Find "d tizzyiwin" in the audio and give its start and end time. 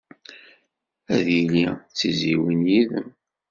1.75-2.61